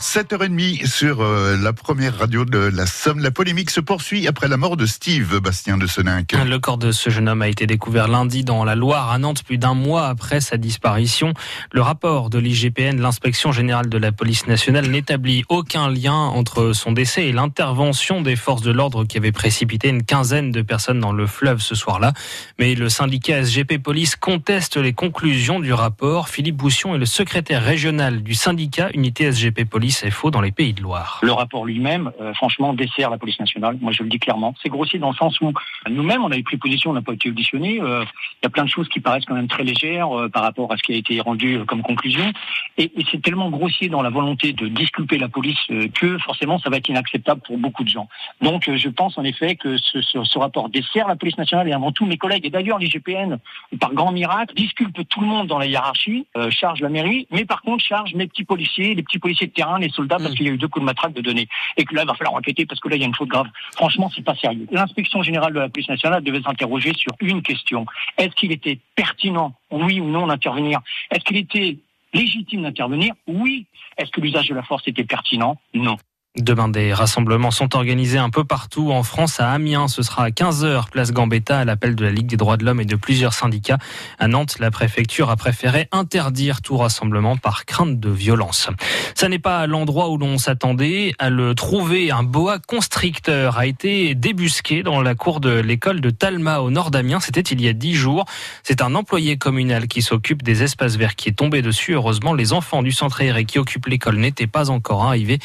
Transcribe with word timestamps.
7h30 0.00 0.86
sur 0.86 1.20
euh, 1.20 1.58
la 1.60 1.74
première 1.74 2.16
radio 2.16 2.46
de 2.46 2.58
la 2.58 2.86
Somme. 2.86 3.18
La 3.18 3.30
polémique 3.30 3.68
se 3.68 3.80
poursuit 3.80 4.26
après 4.26 4.48
la 4.48 4.56
mort 4.56 4.78
de 4.78 4.86
Steve 4.86 5.40
Bastien 5.40 5.76
de 5.76 5.86
Seninck. 5.86 6.32
Le 6.32 6.58
corps 6.58 6.78
de 6.78 6.90
ce 6.90 7.10
jeune 7.10 7.28
homme 7.28 7.42
a 7.42 7.48
été 7.48 7.66
découvert 7.66 8.08
lundi 8.08 8.42
dans 8.42 8.64
la 8.64 8.74
Loire 8.74 9.10
à 9.10 9.18
Nantes, 9.18 9.42
plus 9.42 9.58
d'un 9.58 9.74
mois 9.74 10.06
après 10.06 10.40
sa 10.40 10.56
disparition. 10.56 11.34
Le 11.72 11.82
rapport 11.82 12.30
de 12.30 12.38
l'IGPN, 12.38 12.98
l'inspection 12.98 13.52
générale 13.52 13.90
de 13.90 13.98
la 13.98 14.10
police 14.10 14.46
nationale, 14.46 14.86
n'établit 14.86 15.44
aucun 15.50 15.90
lien 15.90 16.14
entre 16.14 16.72
son 16.72 16.92
décès 16.92 17.26
et 17.26 17.32
l'intervention 17.32 18.22
des 18.22 18.36
forces 18.36 18.62
de 18.62 18.70
l'ordre 18.70 19.04
qui 19.04 19.18
avaient 19.18 19.32
précipité 19.32 19.90
une 19.90 20.02
quinzaine 20.02 20.50
de 20.50 20.62
personnes 20.62 21.00
dans 21.00 21.12
le 21.12 21.26
fleuve 21.26 21.60
ce 21.60 21.74
soir-là. 21.74 22.14
Mais 22.58 22.74
le 22.74 22.88
syndicat 22.88 23.44
SGP 23.44 23.76
Police 23.76 24.16
conteste 24.16 24.78
les 24.78 24.94
conclusions 24.94 25.60
du 25.60 25.74
rapport. 25.74 26.30
Philippe 26.30 26.56
Boussion 26.56 26.94
est 26.94 26.98
le 26.98 27.04
secrétaire 27.04 27.62
régional 27.62 28.22
du 28.22 28.32
syndicat 28.32 28.88
Unité 28.94 29.30
SGP 29.30 29.66
Police 29.68 29.89
FO 29.90 30.30
dans 30.30 30.40
les 30.40 30.52
Pays 30.52 30.72
de 30.72 30.82
Loire. 30.82 31.18
Le 31.22 31.32
rapport 31.32 31.64
lui-même, 31.64 32.10
euh, 32.20 32.32
franchement, 32.34 32.72
dessert 32.72 33.10
la 33.10 33.18
police 33.18 33.38
nationale. 33.38 33.76
Moi, 33.80 33.92
je 33.92 34.02
le 34.02 34.08
dis 34.08 34.18
clairement. 34.18 34.54
C'est 34.62 34.68
grossier 34.68 34.98
dans 34.98 35.10
le 35.10 35.16
sens 35.16 35.40
où 35.40 35.52
nous-mêmes, 35.88 36.22
on 36.22 36.30
avait 36.30 36.42
pris 36.42 36.56
position, 36.56 36.90
on 36.90 36.94
n'a 36.94 37.02
pas 37.02 37.12
été 37.12 37.28
auditionné. 37.28 37.80
Euh, 37.80 38.04
il 38.42 38.44
y 38.44 38.46
a 38.46 38.50
plein 38.50 38.64
de 38.64 38.68
choses 38.68 38.88
qui 38.88 39.00
paraissent 39.00 39.24
quand 39.24 39.34
même 39.34 39.48
très 39.48 39.64
légères 39.64 40.16
euh, 40.16 40.28
par 40.28 40.42
rapport 40.42 40.72
à 40.72 40.76
ce 40.76 40.82
qui 40.82 40.92
a 40.92 40.96
été 40.96 41.20
rendu 41.20 41.60
comme 41.66 41.82
conclusion. 41.82 42.32
Et, 42.78 42.90
c'est 43.10 43.22
tellement 43.22 43.50
grossier 43.50 43.88
dans 43.88 44.02
la 44.02 44.10
volonté 44.10 44.52
de 44.52 44.68
disculper 44.68 45.18
la 45.18 45.28
police 45.28 45.58
que 45.94 46.18
forcément, 46.18 46.58
ça 46.58 46.70
va 46.70 46.76
être 46.76 46.88
inacceptable 46.88 47.40
pour 47.40 47.58
beaucoup 47.58 47.82
de 47.82 47.88
gens. 47.88 48.08
Donc, 48.40 48.70
je 48.72 48.88
pense 48.88 49.18
en 49.18 49.24
effet 49.24 49.56
que 49.56 49.76
ce, 49.78 50.00
ce, 50.00 50.38
rapport 50.38 50.68
dessert 50.68 51.08
la 51.08 51.16
police 51.16 51.36
nationale 51.36 51.68
et 51.68 51.72
avant 51.72 51.90
tout 51.90 52.06
mes 52.06 52.18
collègues. 52.18 52.46
Et 52.46 52.50
d'ailleurs, 52.50 52.78
l'IGPN, 52.78 53.38
par 53.80 53.92
grand 53.94 54.12
miracle, 54.12 54.54
disculpe 54.54 54.96
tout 55.08 55.20
le 55.20 55.26
monde 55.26 55.48
dans 55.48 55.58
la 55.58 55.66
hiérarchie, 55.66 56.26
charge 56.50 56.80
la 56.80 56.88
mairie, 56.88 57.26
mais 57.30 57.44
par 57.44 57.62
contre 57.62 57.84
charge 57.84 58.14
mes 58.14 58.28
petits 58.28 58.44
policiers, 58.44 58.94
les 58.94 59.02
petits 59.02 59.18
policiers 59.18 59.48
de 59.48 59.52
terrain, 59.52 59.79
les 59.80 59.90
soldats, 59.90 60.18
parce 60.18 60.34
qu'il 60.34 60.46
y 60.46 60.48
a 60.48 60.52
eu 60.52 60.58
deux 60.58 60.68
coups 60.68 60.82
de 60.82 60.86
matraque 60.86 61.12
de 61.12 61.20
données. 61.20 61.48
Et 61.76 61.84
que 61.84 61.94
là, 61.94 62.02
il 62.02 62.06
va 62.06 62.14
falloir 62.14 62.34
enquêter 62.34 62.66
parce 62.66 62.80
que 62.80 62.88
là, 62.88 62.96
il 62.96 63.00
y 63.00 63.04
a 63.04 63.06
une 63.06 63.14
faute 63.14 63.28
grave. 63.28 63.46
Franchement, 63.74 64.10
c'est 64.14 64.24
pas 64.24 64.34
sérieux. 64.34 64.66
L'inspection 64.70 65.22
générale 65.22 65.52
de 65.52 65.60
la 65.60 65.68
police 65.68 65.88
nationale 65.88 66.22
devait 66.22 66.42
s'interroger 66.42 66.92
sur 66.94 67.12
une 67.20 67.42
question. 67.42 67.86
Est-ce 68.18 68.34
qu'il 68.34 68.52
était 68.52 68.78
pertinent, 68.94 69.54
oui 69.70 70.00
ou 70.00 70.08
non, 70.08 70.26
d'intervenir? 70.26 70.80
Est-ce 71.10 71.24
qu'il 71.24 71.36
était 71.36 71.78
légitime 72.12 72.62
d'intervenir? 72.62 73.14
Oui. 73.26 73.66
Est-ce 73.96 74.10
que 74.10 74.20
l'usage 74.20 74.48
de 74.48 74.54
la 74.54 74.62
force 74.62 74.86
était 74.86 75.04
pertinent? 75.04 75.58
Non. 75.74 75.96
Demain, 76.38 76.68
des 76.68 76.94
rassemblements 76.94 77.50
sont 77.50 77.74
organisés 77.74 78.18
un 78.18 78.30
peu 78.30 78.44
partout 78.44 78.92
en 78.92 79.02
France. 79.02 79.40
À 79.40 79.50
Amiens, 79.50 79.88
ce 79.88 80.02
sera 80.02 80.22
à 80.22 80.30
15h, 80.30 80.88
place 80.88 81.10
Gambetta, 81.10 81.58
à 81.58 81.64
l'appel 81.64 81.96
de 81.96 82.04
la 82.04 82.12
Ligue 82.12 82.28
des 82.28 82.36
droits 82.36 82.56
de 82.56 82.64
l'homme 82.64 82.80
et 82.80 82.84
de 82.84 82.94
plusieurs 82.94 83.32
syndicats. 83.32 83.78
À 84.20 84.28
Nantes, 84.28 84.60
la 84.60 84.70
préfecture 84.70 85.28
a 85.28 85.34
préféré 85.34 85.88
interdire 85.90 86.62
tout 86.62 86.76
rassemblement 86.76 87.36
par 87.36 87.64
crainte 87.64 87.98
de 87.98 88.10
violence. 88.10 88.68
Ça 89.16 89.28
n'est 89.28 89.40
pas 89.40 89.66
l'endroit 89.66 90.08
où 90.08 90.18
l'on 90.18 90.38
s'attendait 90.38 91.14
à 91.18 91.30
le 91.30 91.56
trouver. 91.56 92.12
Un 92.12 92.22
boa 92.22 92.60
constricteur 92.60 93.58
a 93.58 93.66
été 93.66 94.14
débusqué 94.14 94.84
dans 94.84 95.02
la 95.02 95.16
cour 95.16 95.40
de 95.40 95.50
l'école 95.50 96.00
de 96.00 96.10
Talma 96.10 96.60
au 96.60 96.70
nord 96.70 96.92
d'Amiens. 96.92 97.18
C'était 97.18 97.40
il 97.40 97.60
y 97.60 97.66
a 97.66 97.72
dix 97.72 97.94
jours. 97.94 98.24
C'est 98.62 98.82
un 98.82 98.94
employé 98.94 99.36
communal 99.36 99.88
qui 99.88 100.00
s'occupe 100.00 100.44
des 100.44 100.62
espaces 100.62 100.94
verts 100.94 101.16
qui 101.16 101.28
est 101.28 101.36
tombé 101.36 101.60
dessus. 101.60 101.94
Heureusement, 101.94 102.34
les 102.34 102.52
enfants 102.52 102.84
du 102.84 102.92
centre 102.92 103.20
aéré 103.20 103.46
qui 103.46 103.58
occupent 103.58 103.86
l'école 103.86 104.18
n'étaient 104.18 104.46
pas 104.46 104.70
encore 104.70 105.02
arrivés. 105.02 105.40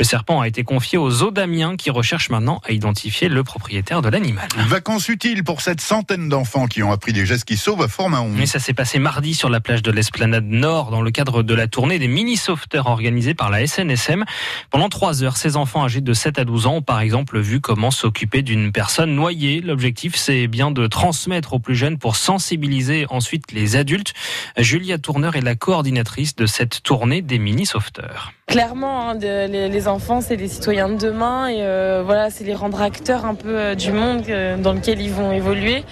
Le 0.00 0.04
serpent 0.04 0.40
a 0.40 0.48
été 0.48 0.64
confié 0.64 0.96
aux 0.96 1.22
eaux 1.22 1.30
d'Amiens 1.30 1.76
qui 1.76 1.90
recherchent 1.90 2.30
maintenant 2.30 2.62
à 2.66 2.72
identifier 2.72 3.28
le 3.28 3.44
propriétaire 3.44 4.00
de 4.00 4.08
l'animal. 4.08 4.48
Vacances 4.56 5.10
utiles 5.10 5.44
pour 5.44 5.60
cette 5.60 5.82
centaine 5.82 6.30
d'enfants 6.30 6.68
qui 6.68 6.82
ont 6.82 6.90
appris 6.90 7.12
des 7.12 7.26
gestes 7.26 7.44
qui 7.44 7.58
sauvent 7.58 7.82
à 7.82 7.86
Fort-Mahon. 7.86 8.30
Mais 8.34 8.46
ça 8.46 8.60
s'est 8.60 8.72
passé 8.72 8.98
mardi 8.98 9.34
sur 9.34 9.50
la 9.50 9.60
plage 9.60 9.82
de 9.82 9.90
l'Esplanade 9.90 10.46
Nord 10.46 10.90
dans 10.90 11.02
le 11.02 11.10
cadre 11.10 11.42
de 11.42 11.52
la 11.52 11.66
tournée 11.66 11.98
des 11.98 12.08
mini-sauveteurs 12.08 12.86
organisée 12.86 13.34
par 13.34 13.50
la 13.50 13.66
SNSM. 13.66 14.24
Pendant 14.70 14.88
trois 14.88 15.22
heures, 15.22 15.36
ces 15.36 15.58
enfants 15.58 15.84
âgés 15.84 16.00
de 16.00 16.14
7 16.14 16.38
à 16.38 16.46
12 16.46 16.66
ans 16.66 16.76
ont 16.76 16.82
par 16.82 17.00
exemple 17.00 17.38
vu 17.38 17.60
comment 17.60 17.90
s'occuper 17.90 18.40
d'une 18.40 18.72
personne 18.72 19.14
noyée. 19.14 19.60
L'objectif, 19.60 20.16
c'est 20.16 20.46
bien 20.46 20.70
de 20.70 20.86
transmettre 20.86 21.52
aux 21.52 21.58
plus 21.58 21.76
jeunes 21.76 21.98
pour 21.98 22.16
sensibiliser 22.16 23.04
ensuite 23.10 23.52
les 23.52 23.76
adultes. 23.76 24.14
Julia 24.56 24.96
Tourneur 24.96 25.36
est 25.36 25.42
la 25.42 25.56
coordinatrice 25.56 26.36
de 26.36 26.46
cette 26.46 26.82
tournée 26.82 27.20
des 27.20 27.38
mini-sauveteurs. 27.38 28.32
Clairement, 28.50 29.10
hein, 29.10 29.14
de, 29.14 29.46
les, 29.46 29.68
les, 29.68 29.86
enfants, 29.90 30.20
c'est 30.20 30.36
les 30.36 30.48
citoyens 30.48 30.88
de 30.88 30.96
demain 30.96 31.48
et 31.48 31.58
euh, 31.60 32.02
voilà, 32.04 32.30
c'est 32.30 32.44
les 32.44 32.54
rendre 32.54 32.80
acteurs 32.80 33.26
un 33.26 33.34
peu 33.34 33.58
euh, 33.58 33.74
du 33.74 33.92
monde 33.92 34.22
euh, 34.28 34.56
dans 34.56 34.72
lequel 34.72 35.00
ils 35.00 35.12
vont 35.12 35.32
évoluer. 35.32 35.84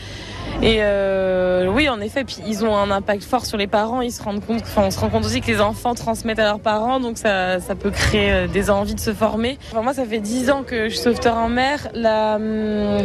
Et 0.62 0.80
oui, 1.68 1.88
en 1.88 2.00
effet, 2.00 2.24
puis 2.24 2.38
ils 2.46 2.64
ont 2.64 2.74
un 2.74 2.90
impact 2.90 3.22
fort 3.22 3.44
sur 3.44 3.58
les 3.58 3.68
parents. 3.68 4.00
Ils 4.00 4.10
se 4.10 4.22
rendent 4.22 4.44
compte, 4.44 4.62
enfin, 4.62 4.82
on 4.86 4.90
se 4.90 4.98
rend 4.98 5.08
compte 5.08 5.24
aussi 5.24 5.40
que 5.40 5.46
les 5.46 5.60
enfants 5.60 5.94
transmettent 5.94 6.38
à 6.40 6.44
leurs 6.44 6.58
parents, 6.58 6.98
donc 6.98 7.18
ça, 7.18 7.60
ça 7.60 7.76
peut 7.76 7.90
créer 7.90 8.48
des 8.48 8.70
envies 8.70 8.96
de 8.96 9.00
se 9.00 9.12
former. 9.12 9.56
Enfin, 9.70 9.82
moi, 9.82 9.92
ça 9.94 10.04
fait 10.04 10.18
dix 10.18 10.50
ans 10.50 10.64
que 10.64 10.88
je 10.88 10.94
suis 10.94 10.98
sauveteur 10.98 11.36
en 11.36 11.48
mer. 11.48 11.88
La, 11.92 12.36
hum, 12.36 12.98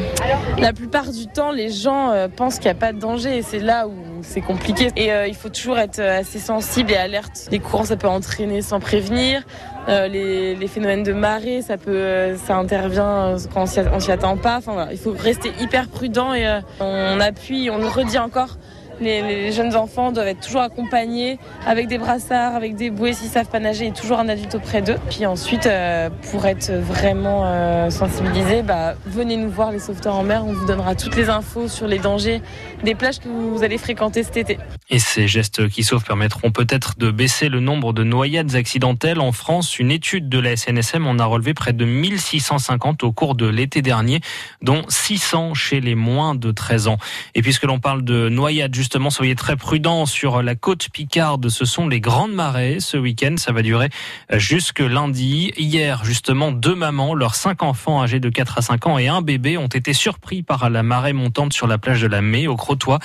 la 0.58 0.74
plupart 0.74 1.12
du 1.12 1.28
temps, 1.28 1.52
les 1.52 1.70
gens 1.70 2.14
pensent 2.36 2.56
qu'il 2.56 2.66
n'y 2.66 2.72
a 2.72 2.80
pas 2.80 2.94
de 2.94 3.00
danger, 3.00 3.38
et 3.38 3.42
c'est 3.44 3.60
là 3.60 3.88
où 3.88 3.94
c'est 4.24 4.42
compliqué. 4.42 4.88
Et 4.96 5.12
il 5.28 5.36
faut 5.36 5.50
toujours 5.50 5.78
être 5.78 6.00
assez 6.00 6.40
sensible 6.40 6.92
et 6.92 6.98
alerte. 6.98 7.50
Les 7.52 7.60
courants, 7.60 7.86
ça 7.86 7.98
peut 7.98 8.08
entraîner 8.08 8.64
sans 8.64 8.80
prévenir. 8.80 9.44
Euh, 9.90 10.08
les, 10.08 10.56
les, 10.56 10.68
phénomènes 10.68 11.04
de 11.04 11.12
marée, 11.12 11.62
ça 11.62 11.78
peut, 11.78 12.36
ça 12.46 12.56
intervient 12.56 13.36
quand 13.54 13.66
on 13.94 14.00
s'y 14.00 14.12
attend 14.12 14.38
pas. 14.38 14.58
Enfin, 14.58 14.88
il 14.92 14.98
faut 14.98 15.14
rester 15.18 15.52
hyper 15.60 15.90
prudent 15.90 16.34
et 16.34 16.48
euh, 16.48 16.62
on 16.80 17.20
appuie, 17.20 17.70
on 17.70 17.78
le 17.78 17.88
redit 17.88 18.18
encore. 18.18 18.58
Les, 19.00 19.52
jeunes 19.52 19.76
enfants 19.76 20.12
doivent 20.12 20.28
être 20.28 20.40
toujours 20.40 20.62
accompagnés 20.62 21.40
avec 21.66 21.88
des 21.88 21.98
brassards, 21.98 22.56
avec 22.56 22.76
des 22.76 22.90
bouées 22.90 23.14
s'ils 23.14 23.30
savent 23.30 23.50
pas 23.50 23.60
nager 23.60 23.88
et 23.88 23.92
toujours 23.92 24.20
un 24.20 24.30
adulte 24.30 24.56
auprès 24.56 24.82
d'eux. 24.82 24.98
Puis 25.10 25.26
ensuite, 25.26 25.66
euh, 25.66 26.10
pour 26.32 26.46
être 26.46 26.72
vraiment 26.72 27.44
euh, 27.46 27.90
sensibilisés, 27.90 28.64
bah, 28.64 28.96
venez 29.06 29.38
nous 29.38 29.50
voir 29.50 29.72
les 29.72 29.80
sauveteurs 29.80 30.16
en 30.16 30.24
mer. 30.24 30.46
On 30.46 30.54
vous 30.54 30.66
donnera 30.66 30.96
toutes 30.96 31.16
les 31.16 31.30
infos 31.30 31.68
sur 31.68 31.88
les 31.88 32.00
dangers 32.00 32.42
des 32.84 32.96
plages 32.96 33.20
que 33.20 33.28
vous 33.28 33.64
allez 33.64 33.78
fréquenter 33.78 34.24
cet 34.24 34.38
été. 34.38 34.58
Et 34.90 35.00
ces 35.00 35.28
gestes 35.28 35.68
qui 35.70 35.84
sauvent 35.84 36.04
permettront 36.04 36.52
peut-être 36.52 36.98
de 36.98 37.12
baisser 37.12 37.50
le 37.50 37.60
nombre 37.60 37.94
de 37.94 38.04
noyades 38.04 38.56
accidentelles 38.56 39.20
en 39.20 39.32
France. 39.32 39.80
Une 39.80 39.92
étude 39.92 40.30
de 40.30 40.40
la 40.40 40.56
SNSM 40.56 41.08
en 41.08 41.20
a 41.20 41.26
relevé 41.26 41.54
près 41.54 41.74
de 41.74 41.86
1650 41.86 43.04
au 43.04 43.12
cours 43.12 43.36
de 43.36 43.48
l'été 43.48 43.82
dernier, 43.82 44.20
dont 44.62 44.84
600 44.88 45.54
chez 45.54 45.82
les 45.82 45.96
moins 45.96 46.36
de 46.36 46.52
13 46.52 46.88
ans. 46.88 46.98
Et 47.36 47.42
puisque 47.42 47.64
l'on 47.64 47.80
parle 47.80 48.04
de 48.04 48.30
noyades, 48.30 48.76
justement, 48.84 49.10
soyez 49.10 49.36
très 49.36 49.56
prudents 49.56 50.06
sur 50.06 50.42
la 50.42 50.56
côte 50.56 50.90
Picarde. 50.90 51.48
Ce 51.48 51.64
sont 51.64 51.88
les 51.88 52.02
grandes 52.02 52.34
marées 52.34 52.82
ce 52.82 52.98
week-end. 52.98 53.36
Ça 53.38 53.54
va 53.54 53.62
durer 53.62 53.88
jusque 54.30 54.80
lundi. 54.80 55.54
Hier, 55.56 56.04
justement, 56.04 56.52
deux 56.52 56.76
mamans, 56.76 57.16
leurs 57.16 57.36
cinq 57.36 57.64
enfants 57.64 58.04
âgés 58.04 58.20
de 58.20 58.28
4 58.28 58.58
à 58.58 58.62
5 58.62 58.88
ans 58.88 58.98
et 58.98 59.08
un 59.08 59.22
bébé 59.22 59.58
ont 59.58 59.68
été 59.68 59.94
surpris 59.94 60.44
par 60.44 60.70
la 60.70 60.84
marée 60.84 61.14
montante 61.14 61.54
sur 61.54 61.66
la 61.66 61.78
plage 61.78 62.02
de 62.02 62.08
la 62.08 62.22
Mai, 62.22 62.48
au 62.48 62.58
Crotoy. 62.58 63.00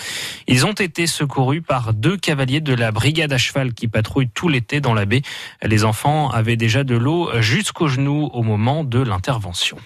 Ils 0.49 0.67
ont 0.67 0.73
été 0.73 1.07
secourus 1.07 1.63
par 1.63 1.95
deux 1.95 2.17
cavaliers 2.17 2.61
de 2.61 2.75
la 2.75 2.91
brigade 2.91 3.33
à 3.33 3.39
cheval 3.39 3.73
qui 3.73 3.87
patrouillent 3.87 4.31
tout 4.35 4.49
l'été 4.49 4.81
dans 4.81 4.95
la 4.95 5.05
baie. 5.05 5.23
Les 5.63 5.85
enfants 5.85 6.29
avaient 6.29 6.57
déjà 6.57 6.83
de 6.83 6.97
l'eau 6.97 7.31
jusqu'aux 7.41 7.87
genoux 7.87 8.29
au 8.33 8.43
moment 8.43 8.83
de 8.83 8.99
l'intervention. 8.99 9.79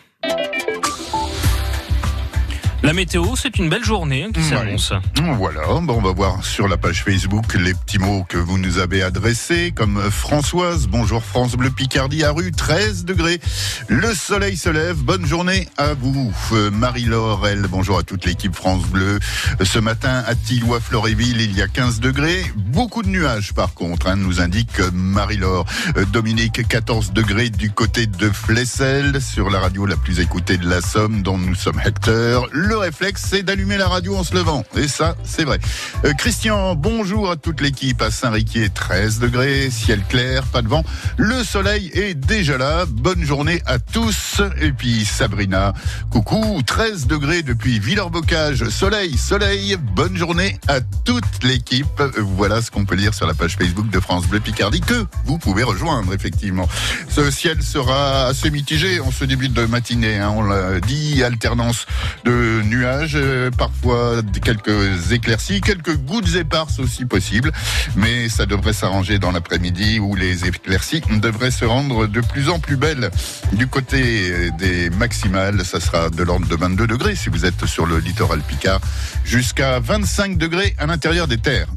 La 2.82 2.92
météo, 2.92 3.24
c'est 3.36 3.58
une 3.58 3.68
belle 3.68 3.84
journée 3.84 4.26
qui 4.34 4.42
s'annonce. 4.42 4.92
Voilà, 5.38 5.60
bon, 5.82 5.98
on 5.98 6.02
va 6.02 6.12
voir 6.12 6.44
sur 6.44 6.66
la 6.66 6.76
page 6.76 7.04
Facebook 7.04 7.54
les 7.54 7.74
petits 7.74 7.98
mots 7.98 8.24
que 8.28 8.36
vous 8.36 8.58
nous 8.58 8.78
avez 8.78 9.04
adressés, 9.04 9.72
comme 9.74 10.00
Françoise, 10.10 10.88
bonjour 10.88 11.22
France 11.22 11.52
Bleu 11.52 11.70
Picardie 11.70 12.24
à 12.24 12.32
rue, 12.32 12.50
13 12.50 13.04
degrés. 13.04 13.40
Le 13.86 14.12
soleil 14.14 14.56
se 14.56 14.68
lève, 14.68 14.96
bonne 14.96 15.24
journée 15.24 15.68
à 15.76 15.94
vous. 15.94 16.34
Marie-Laure, 16.72 17.46
elle, 17.46 17.62
bonjour 17.68 17.98
à 17.98 18.02
toute 18.02 18.24
l'équipe 18.24 18.54
France 18.54 18.84
Bleu. 18.86 19.20
Ce 19.62 19.78
matin, 19.78 20.24
à 20.26 20.34
Tillois, 20.34 20.80
Floréville, 20.80 21.40
il 21.40 21.56
y 21.56 21.62
a 21.62 21.68
15 21.68 22.00
degrés. 22.00 22.44
Beaucoup 22.56 23.02
de 23.02 23.08
nuages 23.08 23.52
par 23.52 23.74
contre, 23.74 24.08
hein, 24.08 24.16
nous 24.16 24.40
indique 24.40 24.80
Marie-Laure. 24.92 25.66
Dominique, 26.12 26.66
14 26.66 27.12
degrés 27.12 27.50
du 27.50 27.70
côté 27.70 28.06
de 28.06 28.28
Flessel, 28.28 29.20
sur 29.22 29.50
la 29.50 29.60
radio 29.60 29.86
la 29.86 29.96
plus 29.96 30.18
écoutée 30.18 30.56
de 30.56 30.68
la 30.68 30.80
Somme, 30.80 31.22
dont 31.22 31.38
nous 31.38 31.54
sommes 31.54 31.80
acteurs. 31.84 32.48
Le 32.50 32.71
réflexe, 32.74 33.24
c'est 33.28 33.42
d'allumer 33.42 33.76
la 33.76 33.88
radio 33.88 34.16
en 34.16 34.24
se 34.24 34.34
levant. 34.34 34.64
Et 34.76 34.88
ça, 34.88 35.16
c'est 35.24 35.44
vrai. 35.44 35.58
Euh, 36.04 36.12
Christian, 36.14 36.74
bonjour 36.74 37.30
à 37.30 37.36
toute 37.36 37.60
l'équipe 37.60 38.00
à 38.02 38.10
Saint-Riquier, 38.10 38.70
13 38.70 39.18
degrés, 39.18 39.70
ciel 39.70 40.02
clair, 40.08 40.44
pas 40.44 40.62
de 40.62 40.68
vent. 40.68 40.84
Le 41.16 41.44
soleil 41.44 41.90
est 41.94 42.14
déjà 42.14 42.58
là. 42.58 42.84
Bonne 42.86 43.22
journée 43.24 43.62
à 43.66 43.78
tous. 43.78 44.40
Et 44.60 44.72
puis 44.72 45.04
Sabrina, 45.04 45.72
coucou, 46.10 46.62
13 46.66 47.06
degrés 47.06 47.42
depuis 47.42 47.78
Villers-Bocage. 47.78 48.68
Soleil, 48.68 49.16
soleil, 49.16 49.76
bonne 49.94 50.16
journée 50.16 50.58
à 50.68 50.80
toute 51.04 51.44
l'équipe. 51.44 52.02
Voilà 52.18 52.62
ce 52.62 52.70
qu'on 52.70 52.84
peut 52.84 52.96
lire 52.96 53.14
sur 53.14 53.26
la 53.26 53.34
page 53.34 53.56
Facebook 53.56 53.90
de 53.90 54.00
France 54.00 54.26
Bleu 54.26 54.40
Picardie 54.40 54.80
que 54.80 55.06
vous 55.24 55.38
pouvez 55.38 55.62
rejoindre, 55.62 56.12
effectivement. 56.14 56.68
Ce 57.08 57.30
ciel 57.30 57.62
sera 57.62 58.26
assez 58.26 58.50
mitigé 58.50 59.00
en 59.00 59.10
ce 59.10 59.24
début 59.24 59.48
de 59.48 59.66
matinée. 59.66 60.18
Hein, 60.18 60.32
on 60.36 60.42
l'a 60.42 60.80
dit, 60.80 61.22
alternance 61.22 61.86
de 62.24 62.61
nuages, 62.62 63.12
euh, 63.14 63.50
parfois 63.50 64.22
quelques 64.44 65.12
éclaircies, 65.12 65.60
quelques 65.60 65.96
gouttes 65.96 66.34
éparses 66.34 66.78
aussi 66.78 67.04
possibles, 67.04 67.52
mais 67.96 68.28
ça 68.28 68.46
devrait 68.46 68.72
s'arranger 68.72 69.18
dans 69.18 69.30
l'après-midi 69.30 69.98
où 69.98 70.14
les 70.14 70.46
éclaircies 70.46 71.02
devraient 71.20 71.50
se 71.50 71.64
rendre 71.64 72.06
de 72.06 72.20
plus 72.20 72.48
en 72.48 72.58
plus 72.58 72.76
belles. 72.76 73.10
Du 73.52 73.66
côté 73.66 74.50
des 74.58 74.90
maximales, 74.90 75.64
ça 75.64 75.80
sera 75.80 76.10
de 76.10 76.22
l'ordre 76.22 76.46
de 76.46 76.56
22 76.56 76.86
degrés 76.86 77.16
si 77.16 77.28
vous 77.28 77.44
êtes 77.44 77.66
sur 77.66 77.86
le 77.86 77.98
littoral 77.98 78.40
Picard, 78.40 78.80
jusqu'à 79.24 79.80
25 79.80 80.38
degrés 80.38 80.74
à 80.78 80.86
l'intérieur 80.86 81.28
des 81.28 81.38
terres 81.38 81.68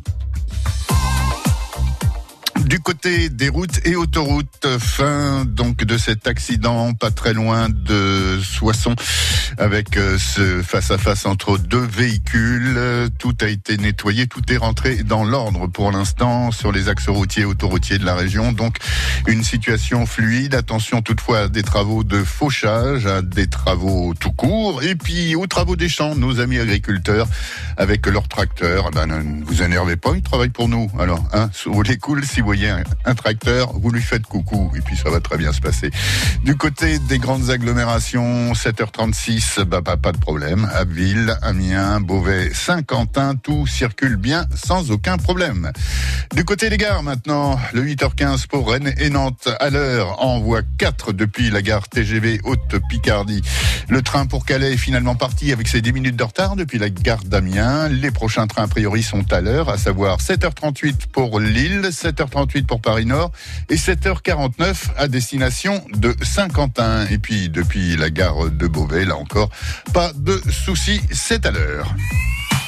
du 2.66 2.80
côté 2.80 3.30
des 3.30 3.50
routes 3.50 3.86
et 3.86 3.96
autoroutes, 3.96 4.68
fin 4.80 5.46
donc 5.46 5.84
de 5.84 5.98
cet 5.98 6.28
accident 6.28 6.94
pas 6.94 7.12
très 7.12 7.34
loin 7.34 7.70
de 7.70 8.40
Soissons 8.42 8.96
avec 9.58 9.98
euh, 9.98 10.18
ce 10.18 10.62
face 10.62 10.92
à 10.92 10.98
face 10.98 11.26
entre 11.26 11.58
deux 11.58 11.86
véhicules. 11.86 12.78
Tout 13.20 13.36
a 13.42 13.48
été 13.48 13.78
nettoyé, 13.78 14.28
tout 14.28 14.42
est 14.52 14.58
rentré 14.58 15.04
dans 15.04 15.24
l'ordre 15.24 15.68
pour 15.68 15.92
l'instant 15.92 16.52
sur 16.52 16.72
les 16.72 16.90
axes 16.90 17.08
routiers 17.08 17.44
et 17.44 17.46
autoroutiers 17.46 18.00
de 18.00 18.06
la 18.06 18.16
région. 18.16 18.52
Donc 18.52 18.78
une 19.28 19.44
situation 19.44 20.06
fluide. 20.06 20.56
Attention 20.56 21.02
toutefois 21.02 21.42
à 21.42 21.48
des 21.48 21.64
travaux 21.64 22.04
de 22.04 22.24
fauchage, 22.24 23.06
à 23.06 23.22
des 23.22 23.48
travaux 23.48 24.14
tout 24.20 24.32
court 24.32 24.82
et 24.84 24.96
puis 24.96 25.36
aux 25.36 25.48
travaux 25.48 25.76
des 25.76 25.90
champs. 25.90 26.16
Nos 26.16 26.40
amis 26.40 26.60
agriculteurs 26.60 27.28
avec 27.78 28.08
leurs 28.08 28.28
tracteurs, 28.28 28.92
ben, 28.92 29.06
ne 29.06 29.44
vous 29.44 29.62
énervez 29.62 29.96
pas, 29.96 30.12
ils 30.16 30.22
travaillent 30.24 30.50
pour 30.50 30.70
nous. 30.70 30.90
Alors, 31.00 31.24
hein, 31.34 31.50
les 31.88 31.98
cool 31.98 32.26
si 32.26 32.42
vous 32.42 32.55
voyez 32.56 32.74
un, 33.06 33.16
tracteur, 33.16 33.74
vous 33.74 33.92
lui 33.92 34.02
faites 34.02 34.24
coucou 34.24 34.72
et 34.76 34.82
puis 34.82 34.96
ça 34.96 35.10
va 35.10 35.20
très 35.20 35.38
bien 35.38 35.52
se 35.52 35.60
passer. 35.60 35.92
Du 36.44 36.56
côté 36.56 37.00
des 37.00 37.20
grandes 37.20 37.50
agglomérations, 37.50 38.54
7h36, 38.54 39.64
bah, 39.64 39.82
pas 39.82 40.12
de 40.12 40.18
problème. 40.18 40.70
Abbeville, 40.74 41.38
Amiens, 41.42 42.00
Beauvais, 42.00 42.52
Saint-Quentin, 42.54 43.36
tout 43.36 43.68
circule 43.68 44.16
bien 44.16 44.46
sans 44.56 44.92
aucun 44.92 45.18
problème. 45.18 45.72
Du 46.34 46.46
côté 46.46 46.70
des 46.70 46.78
gares 46.78 47.04
maintenant, 47.04 47.60
le 47.74 47.84
8h15 47.84 48.48
pour 48.48 48.72
Rennes 48.72 48.94
et 48.98 49.10
Nantes 49.10 49.50
à 49.60 49.70
l'heure 49.70 50.22
en 50.24 50.40
voie 50.40 50.62
4 50.78 51.12
depuis 51.12 51.50
la 51.50 51.62
gare 51.62 51.90
TGV 51.90 52.40
Haute 52.44 52.78
Picardie. 52.90 53.42
Le 53.90 54.02
train 54.02 54.26
pour 54.26 54.46
Calais 54.46 54.74
est 54.74 54.78
finalement 54.78 55.16
parti 55.16 55.52
avec 55.52 55.68
ses 55.68 55.82
10 55.82 55.92
minutes 55.92 56.16
de 56.16 56.24
retard 56.24 56.56
depuis 56.56 56.80
la 56.80 56.90
gare 56.90 57.24
d'Amiens. 57.24 57.90
Les 57.90 58.12
prochains 58.12 58.48
trains 58.48 58.64
a 58.64 58.68
priori 58.68 59.04
sont 59.04 59.32
à 59.34 59.42
l'heure, 59.42 59.70
à 59.70 59.78
savoir 59.78 60.20
7h38 60.20 61.08
pour 61.12 61.40
Lille, 61.40 61.90
7h38 61.92 62.45
pour 62.68 62.82
Paris-Nord 62.82 63.32
et 63.70 63.76
7h49 63.76 64.76
à 64.98 65.08
destination 65.08 65.84
de 65.94 66.16
Saint-Quentin. 66.22 67.06
Et 67.08 67.18
puis 67.18 67.50
depuis 67.50 67.96
la 67.98 68.10
gare 68.10 68.50
de 68.50 68.68
Beauvais, 68.68 69.06
là 69.06 69.16
encore, 69.16 69.50
pas 69.94 70.12
de 70.14 70.42
soucis, 70.50 71.02
c'est 71.12 71.46
à 71.46 71.52
l'heure. 71.52 71.94